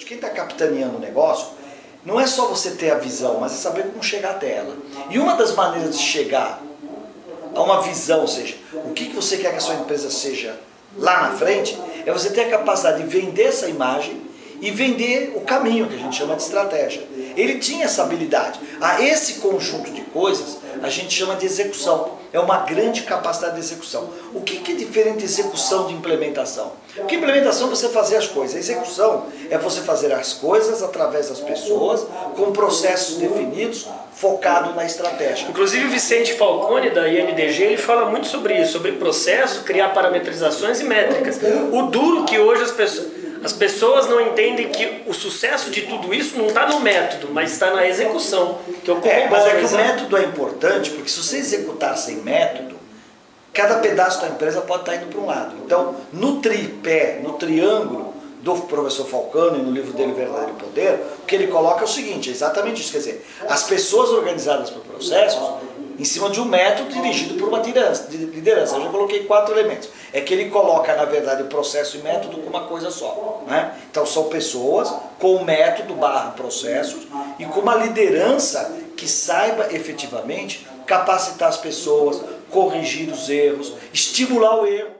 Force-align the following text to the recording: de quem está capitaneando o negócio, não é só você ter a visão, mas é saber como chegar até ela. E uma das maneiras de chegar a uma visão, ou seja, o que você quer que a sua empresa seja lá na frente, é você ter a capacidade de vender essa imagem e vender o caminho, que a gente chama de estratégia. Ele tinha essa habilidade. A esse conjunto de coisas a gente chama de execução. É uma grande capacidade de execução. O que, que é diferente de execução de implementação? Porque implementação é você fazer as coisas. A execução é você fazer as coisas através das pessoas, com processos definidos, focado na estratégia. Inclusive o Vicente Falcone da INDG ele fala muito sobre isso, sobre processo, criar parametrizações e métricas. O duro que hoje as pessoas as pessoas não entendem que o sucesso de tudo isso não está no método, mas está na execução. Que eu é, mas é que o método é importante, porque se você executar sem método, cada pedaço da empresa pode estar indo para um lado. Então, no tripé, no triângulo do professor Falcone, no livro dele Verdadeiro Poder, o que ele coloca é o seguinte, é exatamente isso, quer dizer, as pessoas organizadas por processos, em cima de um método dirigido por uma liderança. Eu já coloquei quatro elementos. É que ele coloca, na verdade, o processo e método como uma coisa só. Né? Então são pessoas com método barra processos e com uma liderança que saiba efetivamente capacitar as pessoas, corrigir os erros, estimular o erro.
de 0.00 0.06
quem 0.06 0.16
está 0.16 0.30
capitaneando 0.30 0.96
o 0.96 0.98
negócio, 1.00 1.48
não 2.04 2.18
é 2.18 2.26
só 2.26 2.46
você 2.48 2.70
ter 2.70 2.90
a 2.90 2.94
visão, 2.94 3.38
mas 3.38 3.52
é 3.52 3.56
saber 3.56 3.84
como 3.84 4.02
chegar 4.02 4.30
até 4.30 4.56
ela. 4.56 4.74
E 5.10 5.18
uma 5.18 5.34
das 5.34 5.54
maneiras 5.54 5.98
de 5.98 6.02
chegar 6.02 6.62
a 7.54 7.62
uma 7.62 7.82
visão, 7.82 8.22
ou 8.22 8.28
seja, 8.28 8.56
o 8.72 8.92
que 8.94 9.10
você 9.10 9.36
quer 9.36 9.50
que 9.50 9.58
a 9.58 9.60
sua 9.60 9.74
empresa 9.74 10.10
seja 10.10 10.58
lá 10.96 11.28
na 11.28 11.36
frente, 11.36 11.78
é 12.06 12.10
você 12.10 12.30
ter 12.30 12.44
a 12.44 12.50
capacidade 12.50 13.02
de 13.02 13.08
vender 13.08 13.44
essa 13.44 13.68
imagem 13.68 14.22
e 14.62 14.70
vender 14.70 15.34
o 15.36 15.42
caminho, 15.42 15.86
que 15.86 15.96
a 15.96 15.98
gente 15.98 16.16
chama 16.16 16.34
de 16.34 16.42
estratégia. 16.42 17.02
Ele 17.36 17.58
tinha 17.58 17.84
essa 17.84 18.02
habilidade. 18.02 18.58
A 18.80 19.02
esse 19.02 19.34
conjunto 19.34 19.90
de 19.90 20.00
coisas 20.02 20.58
a 20.82 20.88
gente 20.88 21.12
chama 21.12 21.36
de 21.36 21.46
execução. 21.46 22.18
É 22.32 22.38
uma 22.38 22.58
grande 22.58 23.02
capacidade 23.02 23.54
de 23.54 23.60
execução. 23.60 24.08
O 24.32 24.40
que, 24.40 24.58
que 24.58 24.72
é 24.72 24.74
diferente 24.74 25.18
de 25.18 25.24
execução 25.24 25.88
de 25.88 25.94
implementação? 25.94 26.72
Porque 26.94 27.16
implementação 27.16 27.66
é 27.66 27.70
você 27.70 27.88
fazer 27.88 28.16
as 28.16 28.26
coisas. 28.26 28.56
A 28.56 28.58
execução 28.58 29.26
é 29.50 29.58
você 29.58 29.80
fazer 29.80 30.12
as 30.12 30.32
coisas 30.34 30.82
através 30.82 31.28
das 31.28 31.40
pessoas, 31.40 32.06
com 32.36 32.52
processos 32.52 33.16
definidos, 33.16 33.88
focado 34.12 34.74
na 34.74 34.84
estratégia. 34.84 35.48
Inclusive 35.48 35.86
o 35.86 35.90
Vicente 35.90 36.34
Falcone 36.34 36.90
da 36.90 37.08
INDG 37.08 37.62
ele 37.62 37.76
fala 37.76 38.08
muito 38.08 38.26
sobre 38.26 38.60
isso, 38.60 38.72
sobre 38.72 38.92
processo, 38.92 39.62
criar 39.64 39.88
parametrizações 39.90 40.80
e 40.80 40.84
métricas. 40.84 41.40
O 41.72 41.82
duro 41.82 42.24
que 42.24 42.38
hoje 42.38 42.62
as 42.62 42.70
pessoas 42.70 43.19
as 43.42 43.52
pessoas 43.52 44.06
não 44.06 44.20
entendem 44.20 44.68
que 44.68 45.02
o 45.06 45.14
sucesso 45.14 45.70
de 45.70 45.82
tudo 45.82 46.12
isso 46.12 46.36
não 46.36 46.46
está 46.46 46.66
no 46.66 46.80
método, 46.80 47.28
mas 47.32 47.52
está 47.52 47.72
na 47.74 47.86
execução. 47.86 48.58
Que 48.84 48.90
eu 48.90 49.00
é, 49.02 49.28
mas 49.28 49.46
é 49.46 49.58
que 49.58 49.64
o 49.64 49.70
método 49.70 50.16
é 50.16 50.24
importante, 50.24 50.90
porque 50.90 51.08
se 51.08 51.22
você 51.22 51.38
executar 51.38 51.96
sem 51.96 52.16
método, 52.16 52.76
cada 53.52 53.76
pedaço 53.78 54.20
da 54.20 54.28
empresa 54.28 54.60
pode 54.60 54.82
estar 54.82 54.96
indo 54.96 55.06
para 55.06 55.20
um 55.20 55.26
lado. 55.26 55.56
Então, 55.64 55.96
no 56.12 56.40
tripé, 56.40 57.20
no 57.22 57.32
triângulo 57.34 58.14
do 58.42 58.54
professor 58.62 59.06
Falcone, 59.06 59.62
no 59.62 59.70
livro 59.70 59.92
dele 59.92 60.12
Verdadeiro 60.12 60.54
Poder, 60.54 61.00
o 61.22 61.26
que 61.26 61.34
ele 61.34 61.46
coloca 61.48 61.80
é 61.80 61.84
o 61.84 61.88
seguinte, 61.88 62.30
é 62.30 62.32
exatamente 62.32 62.80
isso, 62.80 62.92
quer 62.92 62.98
dizer, 62.98 63.26
as 63.48 63.64
pessoas 63.64 64.10
organizadas 64.10 64.70
por 64.70 64.82
processos, 64.82 65.42
em 65.98 66.04
cima 66.04 66.30
de 66.30 66.40
um 66.40 66.46
método 66.46 66.90
dirigido 66.90 67.34
por 67.34 67.48
uma 67.48 67.58
liderança. 67.58 68.76
Eu 68.76 68.84
já 68.84 68.88
coloquei 68.88 69.24
quatro 69.24 69.54
elementos. 69.54 69.90
É 70.12 70.20
que 70.20 70.34
ele 70.34 70.50
coloca, 70.50 70.94
na 70.94 71.04
verdade, 71.04 71.42
o 71.42 71.46
processo 71.46 71.96
e 71.96 72.02
método 72.02 72.38
como 72.38 72.48
uma 72.48 72.66
coisa 72.66 72.90
só. 72.90 73.42
Né? 73.46 73.74
Então 73.90 74.04
são 74.04 74.24
pessoas 74.24 74.92
com 75.18 75.44
método 75.44 75.94
barra 75.94 76.30
processos 76.32 77.06
e 77.38 77.44
com 77.44 77.60
uma 77.60 77.76
liderança 77.76 78.76
que 78.96 79.08
saiba 79.08 79.72
efetivamente 79.72 80.66
capacitar 80.86 81.48
as 81.48 81.56
pessoas, 81.56 82.20
corrigir 82.50 83.10
os 83.10 83.28
erros, 83.28 83.72
estimular 83.92 84.60
o 84.60 84.66
erro. 84.66 84.99